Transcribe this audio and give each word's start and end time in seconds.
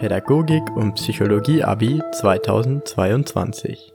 Pädagogik 0.00 0.62
und 0.76 0.94
Psychologie 0.94 1.62
Abi 1.62 2.00
2022 2.12 3.92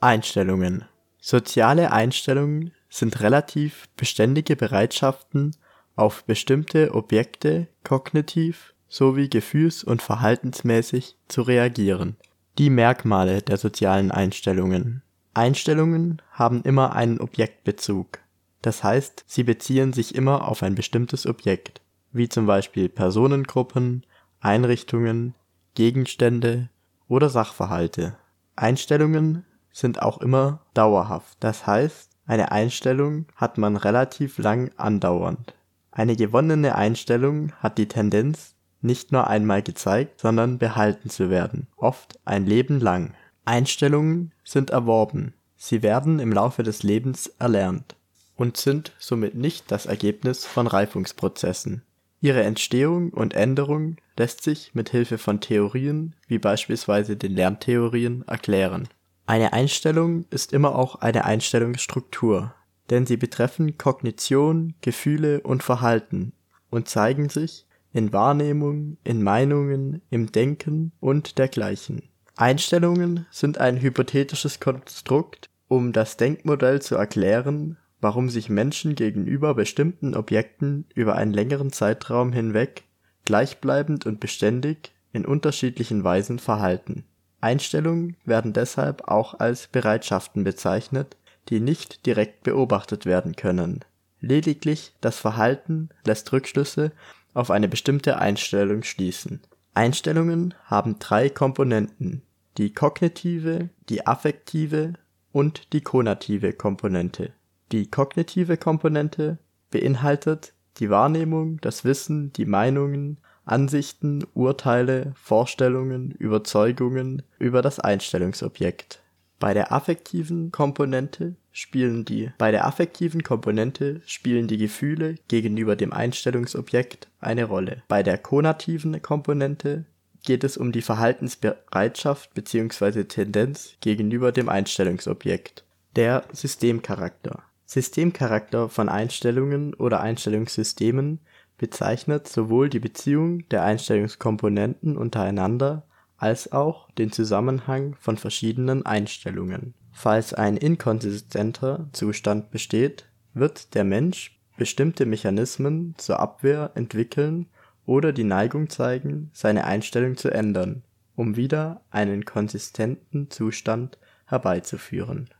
Einstellungen. 0.00 0.84
Soziale 1.18 1.90
Einstellungen 1.90 2.70
sind 2.88 3.20
relativ 3.20 3.88
beständige 3.96 4.54
Bereitschaften, 4.54 5.56
auf 5.96 6.22
bestimmte 6.22 6.94
Objekte 6.94 7.66
kognitiv 7.82 8.74
sowie 8.86 9.28
gefühls 9.28 9.82
und 9.82 10.02
verhaltensmäßig 10.02 11.16
zu 11.26 11.42
reagieren. 11.42 12.16
Die 12.56 12.70
Merkmale 12.70 13.42
der 13.42 13.56
sozialen 13.56 14.12
Einstellungen. 14.12 15.02
Einstellungen 15.34 16.22
haben 16.30 16.62
immer 16.62 16.94
einen 16.94 17.18
Objektbezug, 17.18 18.20
das 18.62 18.84
heißt 18.84 19.24
sie 19.26 19.42
beziehen 19.42 19.92
sich 19.92 20.14
immer 20.14 20.46
auf 20.46 20.62
ein 20.62 20.76
bestimmtes 20.76 21.26
Objekt, 21.26 21.80
wie 22.12 22.28
zum 22.28 22.46
Beispiel 22.46 22.88
Personengruppen, 22.88 24.06
Einrichtungen, 24.38 25.34
Gegenstände 25.74 26.68
oder 27.08 27.28
Sachverhalte. 27.28 28.16
Einstellungen 28.56 29.44
sind 29.72 30.02
auch 30.02 30.18
immer 30.18 30.60
dauerhaft, 30.74 31.36
das 31.40 31.66
heißt 31.66 32.10
eine 32.26 32.52
Einstellung 32.52 33.26
hat 33.34 33.58
man 33.58 33.76
relativ 33.76 34.38
lang 34.38 34.70
andauernd. 34.76 35.54
Eine 35.90 36.14
gewonnene 36.14 36.76
Einstellung 36.76 37.50
hat 37.58 37.76
die 37.76 37.88
Tendenz, 37.88 38.54
nicht 38.82 39.10
nur 39.10 39.26
einmal 39.26 39.62
gezeigt, 39.62 40.20
sondern 40.20 40.58
behalten 40.58 41.10
zu 41.10 41.28
werden, 41.28 41.66
oft 41.76 42.20
ein 42.24 42.46
Leben 42.46 42.78
lang. 42.78 43.14
Einstellungen 43.44 44.32
sind 44.44 44.70
erworben, 44.70 45.34
sie 45.56 45.82
werden 45.82 46.20
im 46.20 46.32
Laufe 46.32 46.62
des 46.62 46.84
Lebens 46.84 47.26
erlernt 47.40 47.96
und 48.36 48.56
sind 48.56 48.92
somit 48.98 49.34
nicht 49.34 49.70
das 49.72 49.86
Ergebnis 49.86 50.46
von 50.46 50.68
Reifungsprozessen. 50.68 51.82
Ihre 52.20 52.42
Entstehung 52.42 53.10
und 53.10 53.34
Änderung 53.34 53.96
lässt 54.18 54.42
sich 54.42 54.74
mit 54.74 54.90
Hilfe 54.90 55.16
von 55.16 55.40
Theorien 55.40 56.14
wie 56.26 56.38
beispielsweise 56.38 57.16
den 57.16 57.34
Lerntheorien 57.34 58.26
erklären. 58.28 58.88
Eine 59.26 59.52
Einstellung 59.52 60.26
ist 60.30 60.52
immer 60.52 60.74
auch 60.74 60.96
eine 60.96 61.24
Einstellungsstruktur, 61.24 62.54
denn 62.90 63.06
sie 63.06 63.16
betreffen 63.16 63.78
Kognition, 63.78 64.74
Gefühle 64.82 65.40
und 65.40 65.62
Verhalten 65.62 66.32
und 66.68 66.88
zeigen 66.88 67.30
sich 67.30 67.66
in 67.92 68.12
Wahrnehmung, 68.12 68.98
in 69.02 69.22
Meinungen, 69.22 70.02
im 70.10 70.30
Denken 70.30 70.92
und 71.00 71.38
dergleichen. 71.38 72.02
Einstellungen 72.36 73.26
sind 73.30 73.58
ein 73.58 73.80
hypothetisches 73.80 74.60
Konstrukt, 74.60 75.48
um 75.68 75.92
das 75.92 76.16
Denkmodell 76.16 76.82
zu 76.82 76.96
erklären, 76.96 77.76
warum 78.00 78.28
sich 78.28 78.48
Menschen 78.48 78.94
gegenüber 78.94 79.54
bestimmten 79.54 80.14
Objekten 80.14 80.86
über 80.94 81.16
einen 81.16 81.32
längeren 81.32 81.72
Zeitraum 81.72 82.32
hinweg 82.32 82.84
gleichbleibend 83.24 84.06
und 84.06 84.20
beständig 84.20 84.92
in 85.12 85.26
unterschiedlichen 85.26 86.02
Weisen 86.04 86.38
verhalten. 86.38 87.04
Einstellungen 87.40 88.16
werden 88.24 88.52
deshalb 88.52 89.08
auch 89.08 89.38
als 89.38 89.66
Bereitschaften 89.68 90.44
bezeichnet, 90.44 91.16
die 91.48 91.60
nicht 91.60 92.06
direkt 92.06 92.42
beobachtet 92.42 93.06
werden 93.06 93.36
können. 93.36 93.80
Lediglich 94.20 94.94
das 95.00 95.18
Verhalten 95.18 95.88
lässt 96.04 96.32
Rückschlüsse 96.32 96.92
auf 97.32 97.50
eine 97.50 97.68
bestimmte 97.68 98.18
Einstellung 98.18 98.82
schließen. 98.82 99.40
Einstellungen 99.72 100.54
haben 100.64 100.98
drei 100.98 101.30
Komponenten 101.30 102.22
die 102.58 102.74
kognitive, 102.74 103.70
die 103.88 104.06
affektive 104.06 104.94
und 105.32 105.72
die 105.72 105.80
konative 105.80 106.52
Komponente. 106.52 107.32
Die 107.72 107.88
kognitive 107.88 108.56
Komponente 108.56 109.38
beinhaltet 109.70 110.54
die 110.78 110.90
Wahrnehmung, 110.90 111.60
das 111.60 111.84
Wissen, 111.84 112.32
die 112.32 112.46
Meinungen, 112.46 113.18
Ansichten, 113.44 114.24
Urteile, 114.34 115.12
Vorstellungen, 115.14 116.12
Überzeugungen 116.12 117.22
über 117.38 117.62
das 117.62 117.78
Einstellungsobjekt. 117.78 119.02
Bei 119.38 119.54
der 119.54 119.72
affektiven 119.72 120.52
Komponente 120.52 121.36
spielen 121.52 122.04
die 122.04 122.30
bei 122.38 122.50
der 122.50 122.66
affektiven 122.66 123.22
Komponente 123.22 124.02
spielen 124.04 124.48
die 124.48 124.58
Gefühle 124.58 125.16
gegenüber 125.28 125.76
dem 125.76 125.92
Einstellungsobjekt 125.92 127.08
eine 127.20 127.44
Rolle. 127.44 127.82
Bei 127.88 128.02
der 128.02 128.18
konativen 128.18 129.00
Komponente 129.00 129.86
geht 130.24 130.44
es 130.44 130.56
um 130.56 130.72
die 130.72 130.82
Verhaltensbereitschaft 130.82 132.34
bzw. 132.34 133.04
Tendenz 133.04 133.74
gegenüber 133.80 134.32
dem 134.32 134.48
Einstellungsobjekt. 134.48 135.64
Der 135.96 136.24
Systemcharakter. 136.32 137.42
Systemcharakter 137.70 138.68
von 138.68 138.88
Einstellungen 138.88 139.74
oder 139.74 140.00
Einstellungssystemen 140.00 141.20
bezeichnet 141.56 142.26
sowohl 142.26 142.68
die 142.68 142.80
Beziehung 142.80 143.48
der 143.50 143.62
Einstellungskomponenten 143.62 144.96
untereinander 144.96 145.86
als 146.16 146.50
auch 146.50 146.90
den 146.90 147.12
Zusammenhang 147.12 147.94
von 148.00 148.16
verschiedenen 148.16 148.84
Einstellungen. 148.84 149.74
Falls 149.92 150.34
ein 150.34 150.56
inkonsistenter 150.56 151.88
Zustand 151.92 152.50
besteht, 152.50 153.08
wird 153.34 153.72
der 153.76 153.84
Mensch 153.84 154.36
bestimmte 154.56 155.06
Mechanismen 155.06 155.94
zur 155.96 156.18
Abwehr 156.18 156.72
entwickeln 156.74 157.46
oder 157.86 158.12
die 158.12 158.24
Neigung 158.24 158.68
zeigen, 158.68 159.30
seine 159.32 159.62
Einstellung 159.62 160.16
zu 160.16 160.28
ändern, 160.30 160.82
um 161.14 161.36
wieder 161.36 161.82
einen 161.90 162.24
konsistenten 162.24 163.30
Zustand 163.30 163.96
herbeizuführen. 164.26 165.30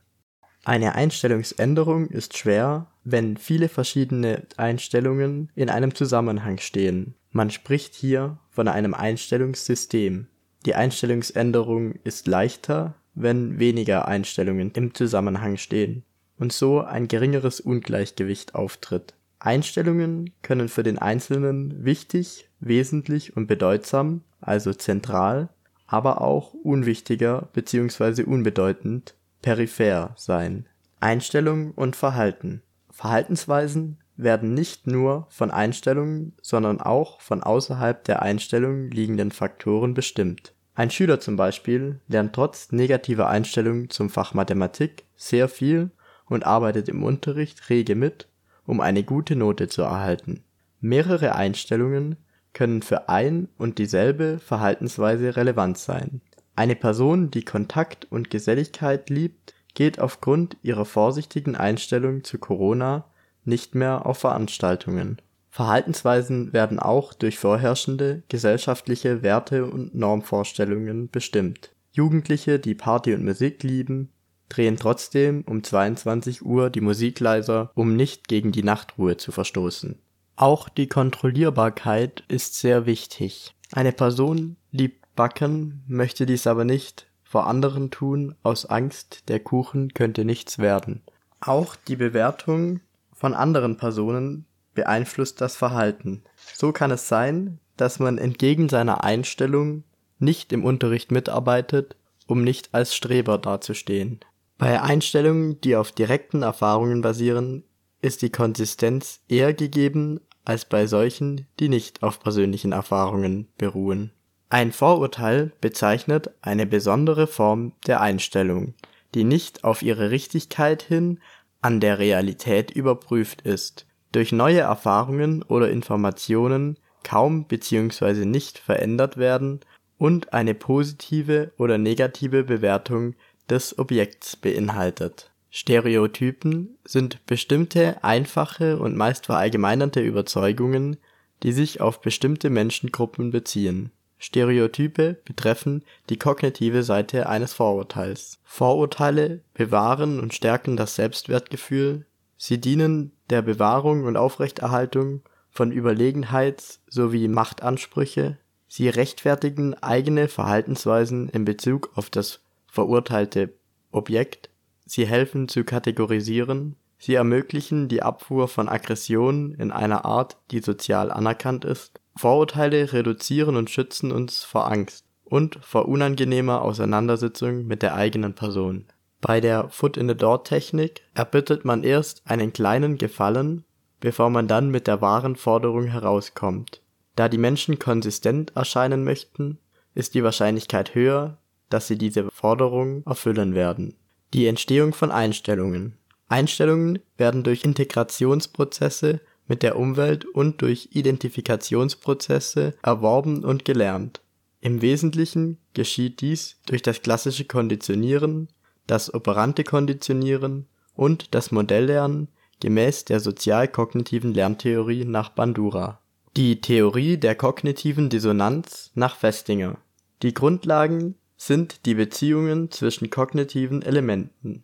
Eine 0.65 0.94
Einstellungsänderung 0.94 2.09
ist 2.09 2.37
schwer, 2.37 2.87
wenn 3.03 3.37
viele 3.38 3.69
verschiedene 3.69 4.47
Einstellungen 4.56 5.50
in 5.54 5.71
einem 5.71 5.94
Zusammenhang 5.94 6.59
stehen. 6.59 7.15
Man 7.31 7.50
spricht 7.50 7.94
hier 7.94 8.38
von 8.50 8.69
einem 8.69 8.93
Einstellungssystem. 8.93 10.26
Die 10.66 10.75
Einstellungsänderung 10.75 11.94
ist 12.04 12.26
leichter, 12.26 12.94
wenn 13.15 13.59
weniger 13.59 14.06
Einstellungen 14.06 14.71
im 14.72 14.94
Zusammenhang 14.94 15.56
stehen 15.56 16.04
und 16.38 16.53
so 16.53 16.81
ein 16.81 17.09
geringeres 17.09 17.60
Ungleichgewicht 17.60 18.54
auftritt. 18.54 19.15
Einstellungen 19.38 20.32
können 20.42 20.69
für 20.69 20.82
den 20.82 20.98
Einzelnen 20.98 21.84
wichtig, 21.84 22.48
wesentlich 22.60 23.37
und 23.37 23.47
bedeutsam, 23.47 24.22
also 24.41 24.75
zentral, 24.75 25.48
aber 25.87 26.21
auch 26.21 26.53
unwichtiger 26.53 27.48
bzw. 27.54 28.25
unbedeutend, 28.25 29.15
peripher 29.43 30.15
sein. 30.17 30.67
Einstellung 31.01 31.73
und 31.73 31.97
Verhalten. 31.97 32.62
Verhaltensweisen 32.91 33.99
werden 34.17 34.53
nicht 34.53 34.87
nur 34.87 35.27
von 35.31 35.51
Einstellungen, 35.51 36.34
sondern 36.43 36.81
auch 36.81 37.21
von 37.21 37.43
außerhalb 37.43 38.05
der 38.05 38.23
Einstellung 38.23 38.91
liegenden 38.91 39.31
Faktoren 39.31 39.95
bestimmt. 39.95 40.55
Ein 40.75 40.91
Schüler 40.91 41.21
zum 41.21 41.37
Beispiel 41.37 42.01
lernt 42.09 42.34
trotz 42.34 42.73
negativer 42.73 43.28
Einstellung 43.28 43.91
zum 43.91 44.11
Fach 44.11 44.34
Mathematik 44.34 45.05
sehr 45.17 45.49
viel 45.49 45.91
und 46.27 46.45
arbeitet 46.45 46.89
im 46.89 47.03
Unterricht 47.03 47.71
rege 47.71 47.95
mit 47.95 48.28
um 48.71 48.81
eine 48.81 49.03
gute 49.03 49.34
Note 49.34 49.67
zu 49.67 49.83
erhalten. 49.83 50.45
Mehrere 50.81 51.34
Einstellungen 51.34 52.17
können 52.53 52.83
für 52.83 53.09
ein 53.09 53.49
und 53.59 53.78
dieselbe 53.78 54.39
Verhaltensweise 54.39 55.37
relevant 55.37 55.77
sein. 55.77 56.21
Eine 56.60 56.76
Person, 56.76 57.31
die 57.31 57.43
Kontakt 57.43 58.06
und 58.10 58.28
Geselligkeit 58.28 59.09
liebt, 59.09 59.54
geht 59.72 59.98
aufgrund 59.98 60.59
ihrer 60.62 60.84
vorsichtigen 60.84 61.56
Einstellung 61.56 62.22
zu 62.22 62.37
Corona 62.37 63.06
nicht 63.47 63.75
mehr 63.75 64.04
auf 64.04 64.19
Veranstaltungen. 64.19 65.22
Verhaltensweisen 65.48 66.53
werden 66.53 66.78
auch 66.78 67.15
durch 67.15 67.38
vorherrschende 67.38 68.25
gesellschaftliche 68.28 69.22
Werte 69.22 69.65
und 69.65 69.94
Normvorstellungen 69.94 71.09
bestimmt. 71.09 71.71
Jugendliche, 71.93 72.59
die 72.59 72.75
Party 72.75 73.15
und 73.15 73.25
Musik 73.25 73.62
lieben 73.62 74.10
drehen 74.50 74.77
trotzdem 74.77 75.44
um 75.47 75.65
22 75.65 76.44
Uhr 76.44 76.69
die 76.69 76.82
Musik 76.82 77.21
leiser, 77.21 77.71
um 77.75 77.97
nicht 77.97 78.28
gegen 78.28 78.53
die 78.53 78.65
Nachtruhe 78.65 79.16
zu 79.16 79.32
verstoßen. 79.32 79.98
Auch 80.37 80.69
die 80.69 80.88
Kontrollierbarkeit 80.88 82.22
ist 82.28 82.56
sehr 82.56 82.84
wichtig. 82.84 83.54
Eine 83.72 83.92
Person 83.92 84.57
liebt 84.72 84.99
Backen, 85.21 85.84
möchte 85.87 86.25
dies 86.25 86.47
aber 86.47 86.65
nicht 86.65 87.07
vor 87.25 87.47
anderen 87.47 87.91
tun, 87.91 88.37
aus 88.43 88.65
Angst, 88.65 89.28
der 89.28 89.39
Kuchen 89.39 89.93
könnte 89.93 90.25
nichts 90.25 90.59
werden. 90.59 91.03
Auch 91.43 91.77
die 91.77 91.97
Bewertung 91.97 92.81
von 93.13 93.34
anderen 93.34 93.77
Personen 93.77 94.47
beeinflusst 94.72 95.43
das 95.43 95.57
Verhalten. 95.57 96.22
So 96.55 96.72
kann 96.72 96.91
es 96.91 97.07
sein, 97.07 97.59
dass 97.77 97.99
man 97.99 98.17
entgegen 98.17 98.71
seiner 98.71 99.05
Einstellung 99.05 99.84
nicht 100.19 100.55
im 100.55 100.65
Unterricht 100.65 101.13
mitarbeitet, 101.13 101.97
um 102.27 102.43
nicht 102.43 102.71
als 102.72 102.95
Streber 102.95 103.37
dazustehen. 103.37 104.21
Bei 104.57 104.81
Einstellungen, 104.81 105.61
die 105.61 105.77
auf 105.77 105.93
direkten 105.93 106.41
Erfahrungen 106.41 107.03
basieren, 107.03 107.65
ist 108.01 108.22
die 108.22 108.31
Konsistenz 108.31 109.21
eher 109.28 109.53
gegeben 109.53 110.22
als 110.47 110.65
bei 110.65 110.87
solchen, 110.87 111.47
die 111.59 111.69
nicht 111.69 112.03
auf 112.03 112.21
persönlichen 112.21 112.72
Erfahrungen 112.72 113.49
beruhen. 113.59 114.13
Ein 114.52 114.72
Vorurteil 114.72 115.52
bezeichnet 115.60 116.30
eine 116.42 116.66
besondere 116.66 117.28
Form 117.28 117.72
der 117.86 118.00
Einstellung, 118.00 118.74
die 119.14 119.22
nicht 119.22 119.62
auf 119.62 119.80
ihre 119.82 120.10
Richtigkeit 120.10 120.82
hin 120.82 121.20
an 121.62 121.78
der 121.78 122.00
Realität 122.00 122.72
überprüft 122.72 123.42
ist, 123.42 123.86
durch 124.10 124.32
neue 124.32 124.60
Erfahrungen 124.60 125.44
oder 125.44 125.70
Informationen 125.70 126.78
kaum 127.04 127.44
bzw. 127.44 128.24
nicht 128.24 128.58
verändert 128.58 129.16
werden 129.18 129.60
und 129.98 130.32
eine 130.32 130.54
positive 130.54 131.52
oder 131.56 131.78
negative 131.78 132.42
Bewertung 132.42 133.14
des 133.48 133.78
Objekts 133.78 134.34
beinhaltet. 134.34 135.30
Stereotypen 135.50 136.76
sind 136.84 137.24
bestimmte 137.26 138.02
einfache 138.02 138.78
und 138.78 138.97
meist 138.97 139.26
verallgemeinerte 139.26 140.00
Überzeugungen, 140.00 140.97
die 141.44 141.52
sich 141.52 141.80
auf 141.80 142.00
bestimmte 142.00 142.50
Menschengruppen 142.50 143.30
beziehen. 143.30 143.92
Stereotype 144.21 145.15
betreffen 145.25 145.83
die 146.11 146.19
kognitive 146.19 146.83
Seite 146.83 147.28
eines 147.28 147.55
Vorurteils. 147.55 148.39
Vorurteile 148.45 149.41
bewahren 149.55 150.21
und 150.21 150.34
stärken 150.34 150.77
das 150.77 150.95
Selbstwertgefühl, 150.95 152.05
sie 152.37 152.61
dienen 152.61 153.13
der 153.31 153.41
Bewahrung 153.41 154.05
und 154.05 154.19
Aufrechterhaltung 154.19 155.22
von 155.51 155.72
Überlegenheits 155.72 156.83
sowie 156.87 157.28
Machtansprüche, 157.28 158.37
sie 158.69 158.91
rechtfertigen 158.91 159.75
eigene 159.83 160.28
Verhaltensweisen 160.28 161.31
in 161.31 161.47
Bezug 161.47 161.91
auf 161.95 162.11
das 162.11 162.41
verurteilte 162.67 163.55
Objekt, 163.91 164.51
sie 164.84 165.07
helfen 165.07 165.49
zu 165.49 165.65
kategorisieren, 165.65 166.77
sie 166.99 167.15
ermöglichen 167.15 167.89
die 167.89 168.03
Abfuhr 168.03 168.49
von 168.49 168.69
Aggressionen 168.69 169.55
in 169.55 169.72
einer 169.72 170.05
Art, 170.05 170.37
die 170.51 170.61
sozial 170.61 171.11
anerkannt 171.11 171.65
ist 171.65 171.99
Vorurteile 172.16 172.92
reduzieren 172.92 173.57
und 173.57 173.71
schützen 173.71 174.12
uns 174.12 174.42
vor 174.45 174.71
Angst 174.71 175.04
und 175.24 175.59
vor 175.62 175.86
unangenehmer 175.89 176.62
Auseinandersetzung 176.62 177.66
mit 177.66 177.83
der 177.83 177.95
eigenen 177.95 178.34
Person. 178.34 178.86
Bei 179.21 179.41
der 179.41 179.68
Foot-in-the-Door-Technik 179.68 181.03
erbittet 181.15 181.65
man 181.65 181.84
erst 181.84 182.22
einen 182.24 182.53
kleinen 182.53 182.98
Gefallen, 182.98 183.65
bevor 184.01 184.30
man 184.30 184.48
dann 184.48 184.71
mit 184.71 184.86
der 184.86 185.01
wahren 185.01 185.36
Forderung 185.36 185.84
herauskommt. 185.84 186.80
Da 187.16 187.28
die 187.28 187.39
Menschen 187.39 187.78
konsistent 187.78 188.57
erscheinen 188.57 189.04
möchten, 189.04 189.59
ist 189.95 190.15
die 190.15 190.24
Wahrscheinlichkeit 190.24 190.95
höher, 190.95 191.36
dass 191.68 191.86
sie 191.86 191.98
diese 191.98 192.30
Forderung 192.30 193.04
erfüllen 193.04 193.54
werden. 193.54 193.95
Die 194.33 194.47
Entstehung 194.47 194.95
von 194.95 195.10
Einstellungen 195.10 195.98
Einstellungen 196.30 197.01
werden 197.16 197.42
durch 197.42 197.65
Integrationsprozesse 197.65 199.21
mit 199.50 199.64
der 199.64 199.76
Umwelt 199.76 200.24
und 200.24 200.62
durch 200.62 200.91
Identifikationsprozesse 200.92 202.74
erworben 202.84 203.44
und 203.44 203.64
gelernt. 203.64 204.20
Im 204.60 204.80
Wesentlichen 204.80 205.58
geschieht 205.74 206.20
dies 206.20 206.60
durch 206.66 206.82
das 206.82 207.02
klassische 207.02 207.47
Konditionieren, 207.47 208.48
das 208.86 209.12
operante 209.12 209.64
Konditionieren 209.64 210.68
und 210.94 211.34
das 211.34 211.50
Modelllernen 211.50 212.28
gemäß 212.60 213.06
der 213.06 213.18
sozial-kognitiven 213.18 214.32
Lerntheorie 214.32 215.04
nach 215.04 215.30
Bandura. 215.30 216.00
Die 216.36 216.60
Theorie 216.60 217.16
der 217.16 217.34
kognitiven 217.34 218.08
Dissonanz 218.08 218.92
nach 218.94 219.16
Festinger. 219.16 219.78
Die 220.22 220.32
Grundlagen 220.32 221.16
sind 221.36 221.86
die 221.86 221.94
Beziehungen 221.94 222.70
zwischen 222.70 223.10
kognitiven 223.10 223.82
Elementen 223.82 224.62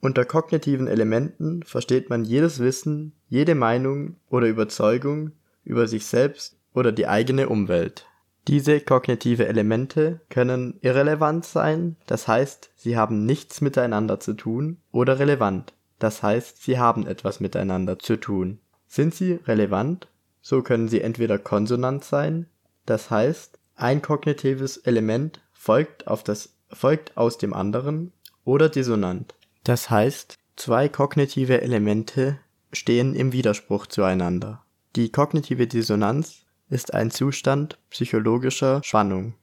unter 0.00 0.24
kognitiven 0.24 0.86
Elementen 0.86 1.62
versteht 1.62 2.10
man 2.10 2.24
jedes 2.24 2.60
Wissen, 2.60 3.12
jede 3.28 3.54
Meinung 3.54 4.16
oder 4.28 4.46
Überzeugung 4.46 5.32
über 5.64 5.88
sich 5.88 6.06
selbst 6.06 6.56
oder 6.74 6.92
die 6.92 7.06
eigene 7.06 7.48
Umwelt. 7.48 8.06
Diese 8.46 8.80
kognitive 8.80 9.48
Elemente 9.48 10.20
können 10.30 10.78
irrelevant 10.80 11.44
sein, 11.44 11.96
das 12.06 12.28
heißt, 12.28 12.70
sie 12.76 12.96
haben 12.96 13.26
nichts 13.26 13.60
miteinander 13.60 14.20
zu 14.20 14.34
tun, 14.34 14.76
oder 14.92 15.18
relevant, 15.18 15.72
das 15.98 16.22
heißt, 16.22 16.62
sie 16.62 16.78
haben 16.78 17.06
etwas 17.06 17.40
miteinander 17.40 17.98
zu 17.98 18.16
tun. 18.16 18.60
Sind 18.86 19.14
sie 19.14 19.40
relevant, 19.46 20.06
so 20.40 20.62
können 20.62 20.86
sie 20.86 21.00
entweder 21.00 21.38
konsonant 21.38 22.04
sein, 22.04 22.46
das 22.84 23.10
heißt, 23.10 23.58
ein 23.74 24.00
kognitives 24.00 24.76
Element 24.76 25.40
folgt 25.52 26.06
auf 26.06 26.22
das 26.22 26.54
folgt 26.70 27.16
aus 27.16 27.38
dem 27.38 27.52
anderen, 27.52 28.12
oder 28.44 28.68
dissonant, 28.68 29.34
das 29.68 29.90
heißt, 29.90 30.38
zwei 30.54 30.88
kognitive 30.88 31.60
Elemente 31.60 32.38
stehen 32.72 33.14
im 33.14 33.32
Widerspruch 33.32 33.86
zueinander. 33.86 34.62
Die 34.94 35.10
kognitive 35.10 35.66
Dissonanz 35.66 36.46
ist 36.68 36.94
ein 36.94 37.10
Zustand 37.10 37.78
psychologischer 37.90 38.80
Spannung. 38.84 39.34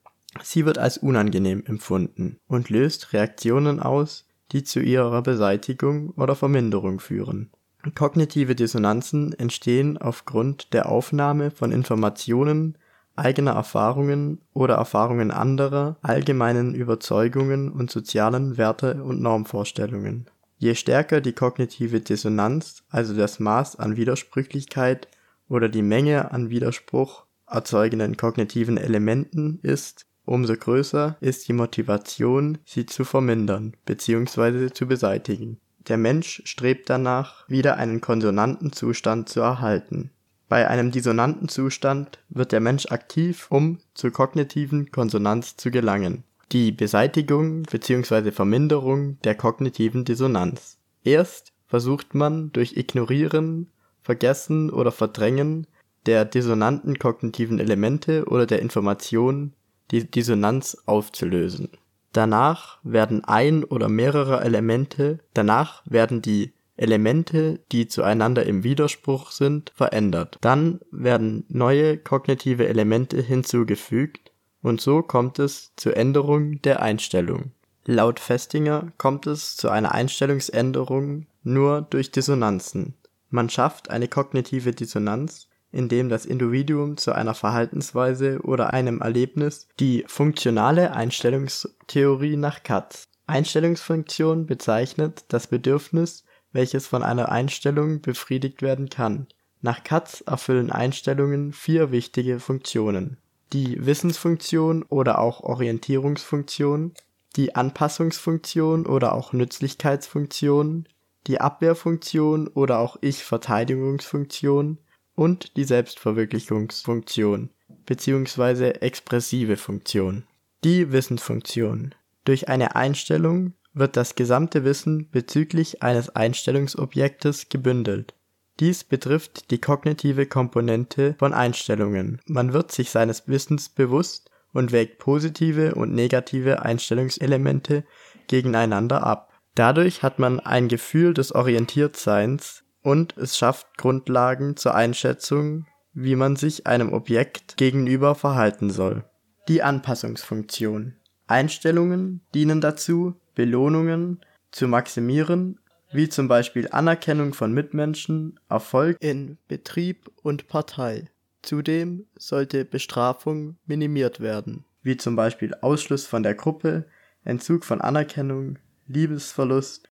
Sie 0.42 0.66
wird 0.66 0.78
als 0.78 0.98
unangenehm 0.98 1.64
empfunden 1.66 2.40
und 2.48 2.70
löst 2.70 3.12
Reaktionen 3.12 3.82
aus, 3.82 4.26
die 4.54 4.64
zu 4.64 4.80
ihrer 4.80 5.22
Beseitigung 5.22 6.12
oder 6.12 6.36
Verminderung 6.36 7.02
führen. 7.02 7.52
Kognitive 7.94 8.56
Dissonanzen 8.56 9.34
entstehen 9.34 9.98
aufgrund 9.98 10.72
der 10.74 10.88
Aufnahme 10.88 11.52
von 11.52 11.74
Informationen, 11.74 12.78
eigener 13.16 13.52
Erfahrungen 13.52 14.42
oder 14.54 14.76
Erfahrungen 14.76 15.32
anderer, 15.32 15.98
allgemeinen 16.02 16.74
Überzeugungen 16.74 17.72
und 17.72 17.92
sozialen 17.92 18.58
Werte 18.58 19.04
und 19.04 19.22
Normvorstellungen. 19.22 20.28
Je 20.58 20.76
stärker 20.76 21.22
die 21.22 21.34
kognitive 21.34 22.00
Dissonanz, 22.00 22.84
also 22.90 23.16
das 23.16 23.40
Maß 23.40 23.76
an 23.78 23.98
Widersprüchlichkeit 23.98 25.08
oder 25.50 25.70
die 25.70 25.82
Menge 25.82 26.32
an 26.32 26.50
Widerspruch 26.50 27.26
erzeugenden 27.48 28.18
kognitiven 28.18 28.78
Elementen 28.78 29.60
ist, 29.62 30.06
umso 30.26 30.56
größer 30.56 31.18
ist 31.20 31.48
die 31.48 31.54
Motivation, 31.54 32.58
sie 32.66 32.86
zu 32.86 33.04
vermindern 33.04 33.76
bzw. 33.86 34.72
zu 34.72 34.88
beseitigen. 34.88 35.60
Der 35.90 35.98
Mensch 35.98 36.42
strebt 36.46 36.90
danach, 36.90 37.48
wieder 37.50 37.76
einen 37.76 38.00
konsonanten 38.00 38.72
Zustand 38.72 39.28
zu 39.28 39.42
erhalten 39.42 40.12
bei 40.54 40.68
einem 40.68 40.92
dissonanten 40.92 41.50
Zustand 41.50 42.20
wird 42.30 42.52
der 42.52 42.60
Mensch 42.60 42.86
aktiv, 42.92 43.48
um 43.50 43.80
zur 43.96 44.12
kognitiven 44.12 44.92
Konsonanz 44.92 45.58
zu 45.58 45.72
gelangen. 45.72 46.26
Die 46.52 46.72
Beseitigung 46.72 47.64
bzw. 47.64 48.30
Verminderung 48.30 49.18
der 49.24 49.34
kognitiven 49.34 50.06
Dissonanz. 50.06 50.78
Erst 51.04 51.54
versucht 51.66 52.14
man 52.14 52.52
durch 52.52 52.78
Ignorieren, 52.78 53.72
Vergessen 54.04 54.70
oder 54.70 54.92
Verdrängen 54.92 55.66
der 56.06 56.24
dissonanten 56.24 57.00
kognitiven 57.00 57.58
Elemente 57.58 58.26
oder 58.26 58.46
der 58.46 58.62
Information 58.62 59.54
die 59.90 60.04
Dissonanz 60.04 60.78
aufzulösen. 60.86 61.70
Danach 62.12 62.78
werden 62.84 63.24
ein 63.24 63.64
oder 63.64 63.90
mehrere 63.90 64.44
Elemente, 64.44 65.18
danach 65.34 65.82
werden 65.88 66.22
die 66.22 66.54
Elemente, 66.76 67.60
die 67.72 67.88
zueinander 67.88 68.46
im 68.46 68.64
Widerspruch 68.64 69.32
sind, 69.32 69.72
verändert. 69.76 70.38
Dann 70.42 70.80
werden 70.92 71.46
neue 71.50 71.98
kognitive 71.98 72.68
Elemente 72.68 73.22
hinzugefügt 73.22 74.32
und 74.62 74.82
so 74.82 75.02
kommt 75.02 75.40
es 75.40 75.74
zur 75.76 75.96
Änderung 75.96 76.62
der 76.62 76.82
Einstellung. 76.82 77.52
Laut 77.86 78.20
Festinger 78.20 78.94
kommt 78.98 79.28
es 79.28 79.58
zu 79.58 79.70
einer 79.70 79.92
Einstellungsänderung 79.92 81.28
nur 81.44 81.82
durch 81.82 82.12
Dissonanzen. 82.12 82.96
Man 83.30 83.50
schafft 83.50 83.90
eine 83.90 84.08
kognitive 84.08 84.72
Dissonanz, 84.72 85.50
indem 85.72 86.08
das 86.08 86.26
Individuum 86.26 86.98
zu 86.98 87.12
einer 87.14 87.34
Verhaltensweise 87.34 88.40
oder 88.44 88.74
einem 88.74 89.02
Erlebnis 89.02 89.68
die 89.80 90.06
funktionale 90.08 90.94
Einstellungstheorie 90.94 92.38
nach 92.38 92.64
Katz. 92.64 93.10
Einstellungsfunktion 93.26 94.46
bezeichnet 94.46 95.26
das 95.30 95.48
Bedürfnis 95.48 96.24
welches 96.54 96.88
von 96.88 97.04
einer 97.04 97.30
Einstellung 97.30 98.02
befriedigt 98.02 98.62
werden 98.62 98.90
kann. 98.90 99.28
Nach 99.62 99.84
Katz 99.84 100.24
erfüllen 100.26 100.72
Einstellungen 100.72 101.52
vier 101.52 101.92
wichtige 101.92 102.40
Funktionen: 102.40 103.18
die 103.52 103.86
Wissensfunktion 103.86 104.84
oder 104.84 105.20
auch 105.20 105.42
Orientierungsfunktion, 105.42 106.94
die 107.36 107.56
Anpassungsfunktion 107.56 108.86
oder 108.86 109.14
auch 109.14 109.34
Nützlichkeitsfunktion, 109.34 110.88
die 111.28 111.42
Abwehrfunktion 111.42 112.48
oder 112.48 112.80
auch 112.80 112.98
Ich-Verteidigungsfunktion 113.02 114.78
und 115.16 115.58
die 115.58 115.64
Selbstverwirklichungsfunktion 115.64 117.50
bzw. 117.86 118.70
expressive 118.82 119.58
Funktion. 119.58 120.24
Die 120.64 120.92
Wissensfunktion. 120.92 121.96
Durch 122.26 122.48
eine 122.48 122.76
Einstellung 122.76 123.54
wird 123.74 123.98
das 123.98 124.16
gesamte 124.16 124.64
Wissen 124.64 125.10
bezüglich 125.10 125.82
eines 125.82 126.10
Einstellungsobjektes 126.10 127.50
gebündelt. 127.50 128.14
Dies 128.60 128.84
betrifft 128.84 129.50
die 129.50 129.60
kognitive 129.60 130.28
Komponente 130.28 131.16
von 131.18 131.34
Einstellungen. 131.34 132.22
Man 132.28 132.54
wird 132.54 132.72
sich 132.72 132.92
seines 132.92 133.28
Wissens 133.28 133.70
bewusst 133.70 134.30
und 134.54 134.72
wägt 134.72 135.00
positive 135.00 135.74
und 135.74 135.94
negative 135.94 136.62
Einstellungselemente 136.62 137.84
gegeneinander 138.28 139.04
ab. 139.04 139.32
Dadurch 139.56 140.04
hat 140.04 140.20
man 140.20 140.40
ein 140.40 140.68
Gefühl 140.68 141.14
des 141.14 141.34
Orientiertseins 141.34 142.64
und 142.82 143.18
es 143.18 143.38
schafft 143.38 143.78
Grundlagen 143.78 144.56
zur 144.56 144.76
Einschätzung, 144.76 145.66
wie 145.94 146.16
man 146.16 146.36
sich 146.36 146.68
einem 146.68 146.94
Objekt 146.94 147.58
gegenüber 147.58 148.14
verhalten 148.16 148.70
soll. 148.70 149.04
Die 149.48 149.64
Anpassungsfunktion. 149.64 150.96
Einstellungen 151.34 152.22
dienen 152.36 152.62
dazu, 152.62 153.16
Belohnungen 153.34 154.20
zu 154.52 154.68
maximieren, 154.68 155.58
wie 155.92 156.08
zum 156.08 156.28
Beispiel 156.28 156.68
Anerkennung 156.70 157.34
von 157.34 157.52
Mitmenschen, 157.52 158.40
Erfolg 158.50 158.98
in 159.00 159.40
Betrieb 159.48 160.12
und 160.22 160.48
Partei. 160.48 161.10
Zudem 161.42 162.06
sollte 162.16 162.66
Bestrafung 162.66 163.58
minimiert 163.66 164.20
werden. 164.20 164.64
wie 164.84 164.98
zum 164.98 165.16
Beispiel 165.16 165.56
Ausschluss 165.62 166.06
von 166.06 166.24
der 166.24 166.36
Gruppe, 166.36 166.86
Entzug 167.24 167.64
von 167.64 167.82
Anerkennung, 167.82 168.60
Liebesverlust, 168.88 169.90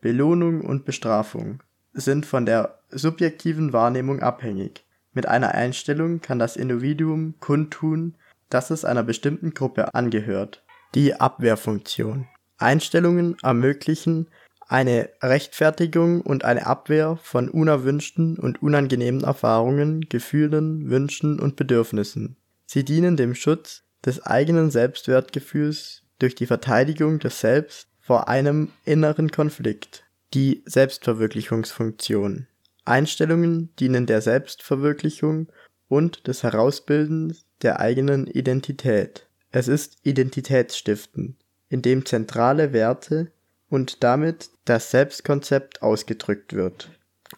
Belohnung 0.00 0.62
und 0.62 0.84
Bestrafung, 0.84 1.62
sind 1.92 2.26
von 2.26 2.44
der 2.44 2.80
subjektiven 2.90 3.72
Wahrnehmung 3.72 4.20
abhängig. 4.20 4.84
Mit 5.12 5.26
einer 5.26 5.52
Einstellung 5.54 6.20
kann 6.20 6.38
das 6.38 6.56
Individuum 6.56 7.34
kundtun, 7.40 8.16
dass 8.50 8.70
es 8.70 8.84
einer 8.84 9.02
bestimmten 9.02 9.52
Gruppe 9.54 9.94
angehört. 9.94 10.64
Die 10.94 11.14
Abwehrfunktion. 11.14 12.26
Einstellungen 12.56 13.36
ermöglichen 13.42 14.28
eine 14.68 15.08
Rechtfertigung 15.22 16.20
und 16.20 16.44
eine 16.44 16.66
Abwehr 16.66 17.18
von 17.22 17.48
unerwünschten 17.48 18.38
und 18.38 18.62
unangenehmen 18.62 19.24
Erfahrungen, 19.24 20.02
Gefühlen, 20.08 20.90
Wünschen 20.90 21.40
und 21.40 21.56
Bedürfnissen. 21.56 22.36
Sie 22.66 22.84
dienen 22.84 23.16
dem 23.16 23.34
Schutz 23.34 23.84
des 24.04 24.22
eigenen 24.22 24.70
Selbstwertgefühls 24.70 26.02
durch 26.18 26.34
die 26.34 26.46
Verteidigung 26.46 27.18
des 27.18 27.40
Selbst 27.40 27.88
vor 27.98 28.28
einem 28.28 28.70
inneren 28.84 29.30
Konflikt. 29.30 30.04
Die 30.34 30.62
Selbstverwirklichungsfunktion. 30.66 32.46
Einstellungen 32.84 33.74
dienen 33.76 34.04
der 34.04 34.20
Selbstverwirklichung 34.20 35.50
und 35.88 36.26
des 36.26 36.42
Herausbildens 36.42 37.46
der 37.62 37.80
eigenen 37.80 38.26
Identität. 38.26 39.26
Es 39.50 39.68
ist 39.68 39.96
identitätsstiftend, 40.02 41.36
indem 41.68 42.04
zentrale 42.04 42.72
Werte 42.72 43.30
und 43.68 44.02
damit 44.02 44.50
das 44.64 44.90
Selbstkonzept 44.90 45.82
ausgedrückt 45.82 46.52
wird. 46.52 46.90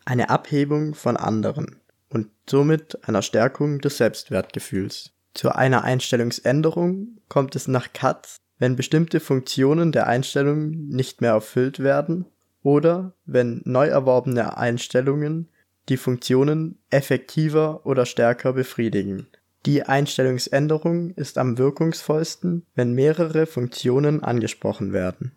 Eine 0.04 0.30
Abhebung 0.30 0.94
von 0.94 1.16
anderen 1.16 1.80
und 2.08 2.28
somit 2.48 3.08
einer 3.08 3.22
Stärkung 3.22 3.80
des 3.80 3.96
Selbstwertgefühls. 3.96 5.12
Zu 5.34 5.54
einer 5.54 5.84
Einstellungsänderung 5.84 7.18
kommt 7.28 7.54
es 7.54 7.68
nach 7.68 7.92
Katz, 7.92 8.36
wenn 8.58 8.76
bestimmte 8.76 9.20
Funktionen 9.20 9.92
der 9.92 10.06
Einstellung 10.06 10.88
nicht 10.88 11.20
mehr 11.20 11.32
erfüllt 11.32 11.80
werden 11.80 12.26
oder 12.62 13.14
wenn 13.24 13.62
neu 13.64 13.86
erworbene 13.86 14.56
Einstellungen 14.56 15.48
die 15.88 15.96
Funktionen 15.96 16.78
effektiver 16.90 17.86
oder 17.86 18.06
stärker 18.06 18.52
befriedigen. 18.52 19.26
Die 19.66 19.82
Einstellungsänderung 19.82 21.10
ist 21.10 21.36
am 21.36 21.58
wirkungsvollsten, 21.58 22.64
wenn 22.74 22.92
mehrere 22.94 23.46
Funktionen 23.46 24.22
angesprochen 24.22 24.92
werden 24.92 25.32